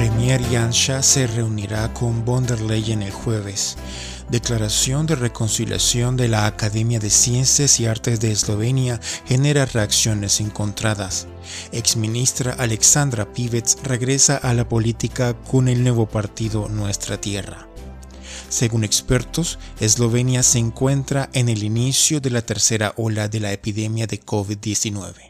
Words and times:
Premier 0.00 0.40
Janša 0.50 1.02
se 1.02 1.26
reunirá 1.26 1.92
con 1.92 2.24
von 2.24 2.46
der 2.46 2.62
Leyen 2.62 3.02
el 3.02 3.10
jueves. 3.10 3.76
Declaración 4.30 5.04
de 5.04 5.14
reconciliación 5.14 6.16
de 6.16 6.26
la 6.26 6.46
Academia 6.46 6.98
de 6.98 7.10
Ciencias 7.10 7.78
y 7.80 7.84
Artes 7.84 8.18
de 8.18 8.32
Eslovenia 8.32 8.98
genera 9.26 9.66
reacciones 9.66 10.40
encontradas. 10.40 11.26
Exministra 11.70 12.52
Alexandra 12.54 13.30
Pivets 13.30 13.76
regresa 13.82 14.38
a 14.38 14.54
la 14.54 14.66
política 14.66 15.34
con 15.34 15.68
el 15.68 15.82
nuevo 15.82 16.06
partido 16.06 16.70
Nuestra 16.70 17.20
Tierra. 17.20 17.68
Según 18.48 18.84
expertos, 18.84 19.58
Eslovenia 19.80 20.42
se 20.42 20.60
encuentra 20.60 21.28
en 21.34 21.50
el 21.50 21.62
inicio 21.62 22.22
de 22.22 22.30
la 22.30 22.40
tercera 22.40 22.94
ola 22.96 23.28
de 23.28 23.40
la 23.40 23.52
epidemia 23.52 24.06
de 24.06 24.18
COVID-19. 24.18 25.29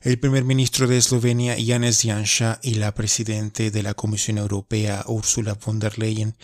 El 0.00 0.20
primer 0.20 0.44
ministro 0.44 0.86
de 0.86 0.96
Eslovenia, 0.96 1.56
Janez 1.58 2.02
Janša, 2.02 2.60
y 2.62 2.74
la 2.74 2.94
presidente 2.94 3.72
de 3.72 3.82
la 3.82 3.94
Comisión 3.94 4.38
Europea, 4.38 5.04
Ursula 5.08 5.54
von 5.54 5.80
der 5.80 5.98
Leyen, 5.98 6.36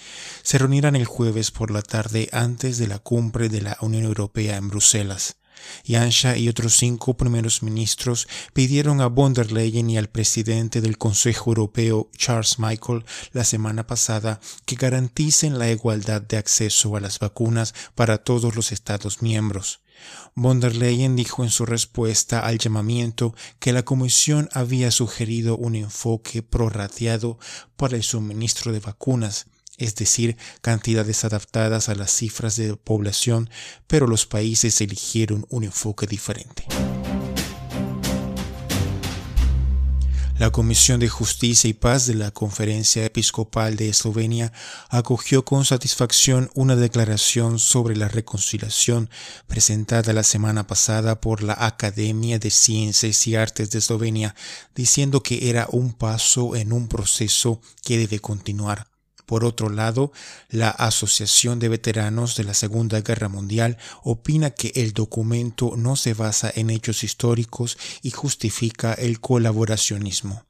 se 0.43 0.59
reunirán 0.59 0.97
el 0.97 1.05
jueves 1.05 1.53
por 1.53 1.71
la 1.71 1.83
tarde 1.83 2.29
antes 2.33 2.79
de 2.79 2.89
la 2.89 2.99
cumbre 2.99 3.49
de 3.49 3.61
la 3.63 3.77
Unión 3.80 4.03
Europea 4.03 4.57
en 4.57 4.71
Bruselas. 4.71 5.37
Janša 5.87 6.37
y 6.37 6.49
otros 6.49 6.77
cinco 6.77 7.15
primeros 7.15 7.63
ministros 7.63 8.29
pidieron 8.53 9.01
a 9.01 9.07
von 9.07 9.35
der 9.35 9.53
Leyen 9.53 9.91
y 9.91 9.99
al 9.99 10.09
presidente 10.09 10.80
del 10.80 10.99
Consejo 10.99 11.51
Europeo, 11.51 12.11
Charles 12.17 12.59
Michael, 12.59 13.05
la 13.33 13.45
semana 13.45 13.87
pasada 13.87 14.41
que 14.66 14.77
garanticen 14.77 15.59
la 15.59 15.71
igualdad 15.71 16.23
de 16.23 16.37
acceso 16.37 16.96
a 16.96 17.01
las 17.01 17.19
vacunas 17.19 17.74
para 17.95 18.19
todos 18.19 18.55
los 18.57 18.73
Estados 18.73 19.23
miembros. 19.23 19.80
Von 20.35 20.61
der 20.61 20.74
Leyen 20.74 21.16
dijo 21.16 21.45
en 21.45 21.51
su 21.51 21.65
respuesta 21.65 22.41
al 22.41 22.59
llamamiento 22.59 23.35
que 23.61 23.73
la 23.73 23.85
Comisión 23.85 24.49
había 24.52 24.91
sugerido 24.91 25.57
un 25.57 25.77
enfoque 25.77 26.43
prorrateado 26.43 27.39
para 27.77 27.96
el 27.96 28.02
suministro 28.02 28.73
de 28.73 28.80
vacunas, 28.80 29.46
es 29.79 29.95
decir, 29.95 30.37
cantidades 30.61 31.25
adaptadas 31.25 31.89
a 31.89 31.95
las 31.95 32.11
cifras 32.11 32.57
de 32.57 32.77
población, 32.77 33.51
pero 33.87 34.07
los 34.07 34.27
países 34.27 34.80
eligieron 34.80 35.47
un 35.49 35.65
enfoque 35.65 36.07
diferente. 36.07 36.65
La 40.37 40.51
Comisión 40.51 40.99
de 40.99 41.09
Justicia 41.09 41.71
y 41.71 41.75
Paz 41.75 42.09
de 42.09 42.15
la 42.15 42.33
Conferencia 42.33 43.05
Episcopal 43.05 43.77
de 43.77 43.89
Eslovenia 43.89 44.52
acogió 44.89 45.45
con 45.45 45.65
satisfacción 45.65 46.51
una 46.55 46.75
declaración 46.75 47.61
sobre 47.61 47.97
la 47.97 48.09
reconciliación 48.09 49.11
presentada 49.47 50.13
la 50.13 50.25
semana 50.25 50.67
pasada 50.67 51.21
por 51.21 51.45
la 51.45 51.57
Academia 51.59 52.41
de 52.41 52.51
Ciencias 52.51 53.29
y 53.29 53.37
Artes 53.37 53.71
de 53.71 53.79
Eslovenia, 53.79 54.35
diciendo 54.75 55.23
que 55.23 55.51
era 55.51 55.69
un 55.71 55.93
paso 55.93 56.57
en 56.57 56.73
un 56.73 56.89
proceso 56.89 57.61
que 57.85 57.97
debe 57.97 58.19
continuar. 58.19 58.93
Por 59.27 59.45
otro 59.45 59.71
lado, 59.71 60.13
la 60.51 60.69
Asociación 60.71 61.59
de 61.59 61.69
Veteranos 61.69 62.37
de 62.37 62.45
la 62.45 62.55
Segunda 62.55 63.01
Guerra 63.01 63.29
Mundial 63.29 63.79
opina 64.03 64.50
que 64.50 64.72
el 64.75 64.93
documento 64.93 65.75
no 65.77 65.97
se 65.97 66.15
basa 66.15 66.53
en 66.55 66.71
hechos 66.71 67.05
históricos 67.05 67.78
y 68.03 68.11
justifica 68.11 68.93
el 68.93 69.21
colaboracionismo. 69.21 70.45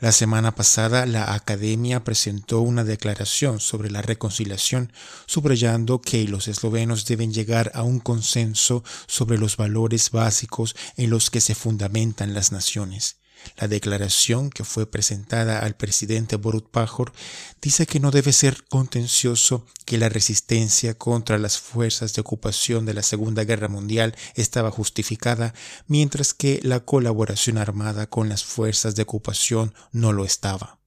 La 0.00 0.12
semana 0.12 0.54
pasada 0.54 1.06
la 1.06 1.34
Academia 1.34 2.04
presentó 2.04 2.60
una 2.60 2.84
declaración 2.84 3.60
sobre 3.60 3.90
la 3.90 4.02
reconciliación, 4.02 4.92
subrayando 5.26 6.00
que 6.00 6.24
los 6.24 6.48
eslovenos 6.48 7.04
deben 7.06 7.32
llegar 7.32 7.70
a 7.74 7.82
un 7.82 8.00
consenso 8.00 8.84
sobre 9.06 9.38
los 9.38 9.56
valores 9.56 10.10
básicos 10.10 10.76
en 10.96 11.10
los 11.10 11.30
que 11.30 11.40
se 11.40 11.54
fundamentan 11.54 12.34
las 12.34 12.52
naciones. 12.52 13.16
La 13.56 13.68
declaración 13.68 14.50
que 14.50 14.64
fue 14.64 14.90
presentada 14.90 15.60
al 15.60 15.76
presidente 15.76 16.36
Borut 16.36 16.68
Pajor 16.70 17.12
dice 17.60 17.86
que 17.86 18.00
no 18.00 18.10
debe 18.10 18.32
ser 18.32 18.64
contencioso 18.68 19.66
que 19.84 19.98
la 19.98 20.08
resistencia 20.08 20.94
contra 20.94 21.38
las 21.38 21.58
fuerzas 21.58 22.14
de 22.14 22.20
ocupación 22.20 22.86
de 22.86 22.94
la 22.94 23.02
Segunda 23.02 23.44
Guerra 23.44 23.68
Mundial 23.68 24.14
estaba 24.34 24.70
justificada, 24.70 25.54
mientras 25.86 26.34
que 26.34 26.60
la 26.62 26.80
colaboración 26.80 27.58
armada 27.58 28.08
con 28.08 28.28
las 28.28 28.44
fuerzas 28.44 28.94
de 28.94 29.02
ocupación 29.02 29.74
no 29.92 30.12
lo 30.12 30.24
estaba. 30.24 30.77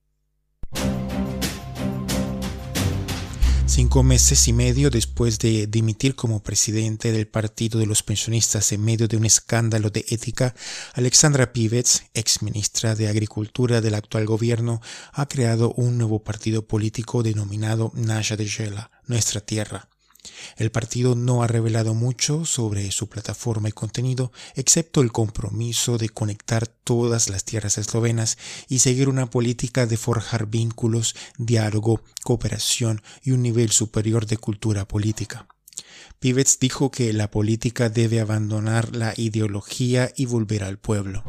Cinco 3.71 4.03
meses 4.03 4.49
y 4.49 4.53
medio 4.53 4.89
después 4.89 5.39
de 5.39 5.65
dimitir 5.65 6.15
como 6.15 6.43
presidente 6.43 7.13
del 7.13 7.29
Partido 7.29 7.79
de 7.79 7.85
los 7.85 8.03
Pensionistas 8.03 8.73
en 8.73 8.83
medio 8.83 9.07
de 9.07 9.15
un 9.15 9.23
escándalo 9.23 9.89
de 9.89 10.03
ética, 10.09 10.53
Alexandra 10.93 11.53
Pivets, 11.53 12.03
ex 12.13 12.41
ministra 12.41 12.95
de 12.95 13.07
Agricultura 13.07 13.79
del 13.79 13.95
actual 13.95 14.25
gobierno, 14.25 14.81
ha 15.13 15.25
creado 15.25 15.71
un 15.77 15.97
nuevo 15.97 16.21
partido 16.21 16.67
político 16.67 17.23
denominado 17.23 17.93
Nasha 17.95 18.35
de 18.35 18.45
Gela, 18.45 18.91
Nuestra 19.07 19.39
Tierra. 19.39 19.87
El 20.57 20.71
partido 20.71 21.15
no 21.15 21.43
ha 21.43 21.47
revelado 21.47 21.93
mucho 21.93 22.45
sobre 22.45 22.91
su 22.91 23.09
plataforma 23.09 23.69
y 23.69 23.71
contenido, 23.71 24.31
excepto 24.55 25.01
el 25.01 25.11
compromiso 25.11 25.97
de 25.97 26.09
conectar 26.09 26.67
todas 26.67 27.29
las 27.29 27.43
tierras 27.43 27.77
eslovenas 27.77 28.37
y 28.67 28.79
seguir 28.79 29.09
una 29.09 29.29
política 29.29 29.85
de 29.85 29.97
forjar 29.97 30.47
vínculos, 30.47 31.15
diálogo, 31.37 32.03
cooperación 32.23 33.01
y 33.23 33.31
un 33.31 33.41
nivel 33.41 33.71
superior 33.71 34.25
de 34.25 34.37
cultura 34.37 34.87
política. 34.87 35.47
Pivets 36.19 36.59
dijo 36.59 36.91
que 36.91 37.13
la 37.13 37.31
política 37.31 37.89
debe 37.89 38.19
abandonar 38.19 38.95
la 38.95 39.13
ideología 39.17 40.11
y 40.15 40.25
volver 40.27 40.63
al 40.63 40.77
pueblo. 40.77 41.23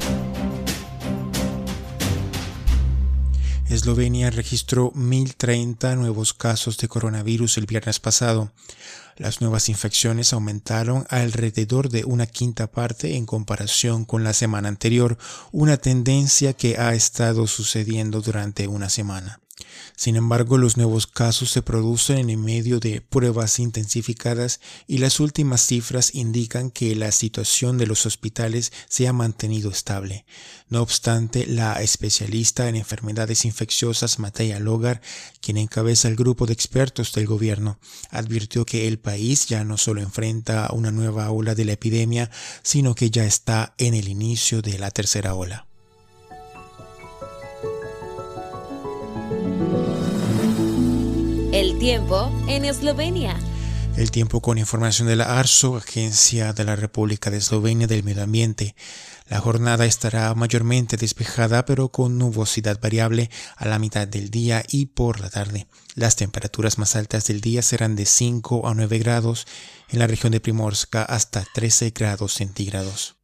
Eslovenia 3.73 4.29
registró 4.29 4.91
1.030 4.93 5.97
nuevos 5.97 6.35
casos 6.35 6.77
de 6.77 6.87
coronavirus 6.87 7.57
el 7.57 7.65
viernes 7.65 7.99
pasado. 7.99 8.51
Las 9.17 9.41
nuevas 9.41 9.67
infecciones 9.67 10.31
aumentaron 10.31 11.07
alrededor 11.09 11.89
de 11.89 12.05
una 12.05 12.27
quinta 12.27 12.71
parte 12.71 13.15
en 13.15 13.25
comparación 13.25 14.05
con 14.05 14.23
la 14.23 14.33
semana 14.33 14.69
anterior, 14.69 15.17
una 15.51 15.77
tendencia 15.77 16.53
que 16.53 16.77
ha 16.77 16.93
estado 16.93 17.47
sucediendo 17.47 18.21
durante 18.21 18.67
una 18.67 18.89
semana. 18.89 19.42
Sin 19.95 20.15
embargo, 20.15 20.57
los 20.57 20.77
nuevos 20.77 21.07
casos 21.07 21.51
se 21.51 21.61
producen 21.61 22.29
en 22.29 22.43
medio 22.43 22.79
de 22.79 23.01
pruebas 23.01 23.59
intensificadas 23.59 24.59
y 24.87 24.97
las 24.97 25.19
últimas 25.19 25.65
cifras 25.65 26.15
indican 26.15 26.71
que 26.71 26.95
la 26.95 27.11
situación 27.11 27.77
de 27.77 27.87
los 27.87 28.05
hospitales 28.05 28.71
se 28.89 29.07
ha 29.07 29.13
mantenido 29.13 29.69
estable. 29.69 30.25
No 30.69 30.81
obstante, 30.81 31.45
la 31.45 31.81
especialista 31.81 32.67
en 32.67 32.75
enfermedades 32.75 33.45
infecciosas 33.45 34.19
Mateja 34.19 34.59
Logar, 34.59 35.01
quien 35.41 35.57
encabeza 35.57 36.07
el 36.07 36.15
grupo 36.15 36.45
de 36.45 36.53
expertos 36.53 37.13
del 37.13 37.27
gobierno, 37.27 37.79
advirtió 38.09 38.65
que 38.65 38.87
el 38.87 38.99
país 38.99 39.47
ya 39.47 39.63
no 39.63 39.77
solo 39.77 40.01
enfrenta 40.01 40.69
una 40.73 40.91
nueva 40.91 41.29
ola 41.31 41.55
de 41.55 41.65
la 41.65 41.73
epidemia, 41.73 42.31
sino 42.63 42.95
que 42.95 43.11
ya 43.11 43.25
está 43.25 43.75
en 43.77 43.93
el 43.93 44.07
inicio 44.07 44.61
de 44.61 44.79
la 44.79 44.91
tercera 44.91 45.35
ola. 45.35 45.67
Tiempo 51.83 52.31
en 52.47 52.63
Eslovenia. 52.63 53.37
El 53.97 54.09
tiempo 54.09 54.39
con 54.39 54.57
información 54.57 55.09
de 55.09 55.17
la 55.17 55.37
ARSO, 55.37 55.75
Agencia 55.75 56.53
de 56.53 56.63
la 56.63 56.77
República 56.77 57.29
de 57.29 57.39
Eslovenia 57.39 57.87
del 57.87 58.05
Medio 58.05 58.23
Ambiente. 58.23 58.73
La 59.27 59.41
jornada 59.41 59.85
estará 59.85 60.33
mayormente 60.33 60.95
despejada 60.95 61.65
pero 61.65 61.89
con 61.89 62.17
nubosidad 62.17 62.79
variable 62.79 63.29
a 63.57 63.67
la 63.67 63.79
mitad 63.79 64.07
del 64.07 64.29
día 64.29 64.63
y 64.69 64.85
por 64.85 65.19
la 65.19 65.29
tarde. 65.29 65.67
Las 65.93 66.15
temperaturas 66.15 66.77
más 66.77 66.95
altas 66.95 67.27
del 67.27 67.41
día 67.41 67.61
serán 67.61 67.97
de 67.97 68.05
5 68.05 68.65
a 68.65 68.73
9 68.73 68.99
grados, 68.99 69.45
en 69.89 69.99
la 69.99 70.07
región 70.07 70.31
de 70.31 70.39
Primorska 70.39 71.03
hasta 71.03 71.43
13 71.53 71.89
grados 71.89 72.31
centígrados. 72.31 73.22